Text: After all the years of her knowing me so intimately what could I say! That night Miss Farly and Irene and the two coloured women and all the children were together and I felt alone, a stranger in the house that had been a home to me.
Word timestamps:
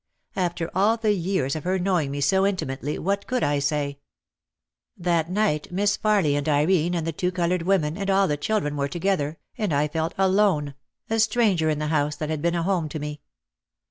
After 0.35 0.67
all 0.73 0.97
the 0.97 1.13
years 1.13 1.55
of 1.55 1.63
her 1.63 1.77
knowing 1.77 2.09
me 2.09 2.21
so 2.21 2.43
intimately 2.43 2.97
what 2.97 3.27
could 3.27 3.43
I 3.43 3.59
say! 3.59 3.99
That 4.97 5.29
night 5.29 5.71
Miss 5.71 5.95
Farly 5.95 6.35
and 6.35 6.49
Irene 6.49 6.95
and 6.95 7.05
the 7.05 7.11
two 7.11 7.31
coloured 7.31 7.61
women 7.61 7.97
and 7.99 8.09
all 8.09 8.27
the 8.27 8.35
children 8.35 8.75
were 8.77 8.87
together 8.87 9.37
and 9.59 9.71
I 9.71 9.87
felt 9.87 10.15
alone, 10.17 10.73
a 11.11 11.19
stranger 11.19 11.69
in 11.69 11.77
the 11.77 11.89
house 11.89 12.15
that 12.15 12.31
had 12.31 12.41
been 12.41 12.55
a 12.55 12.63
home 12.63 12.89
to 12.89 12.97
me. 12.97 13.21